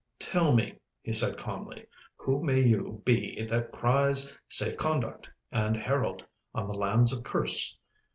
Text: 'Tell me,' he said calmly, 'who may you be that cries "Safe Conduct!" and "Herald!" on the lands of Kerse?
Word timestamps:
'Tell 0.17 0.55
me,' 0.55 0.75
he 1.03 1.13
said 1.13 1.37
calmly, 1.37 1.85
'who 2.17 2.43
may 2.43 2.59
you 2.59 3.03
be 3.05 3.45
that 3.45 3.71
cries 3.71 4.35
"Safe 4.49 4.75
Conduct!" 4.75 5.29
and 5.51 5.77
"Herald!" 5.77 6.25
on 6.55 6.67
the 6.67 6.73
lands 6.75 7.13
of 7.13 7.23
Kerse? 7.23 7.77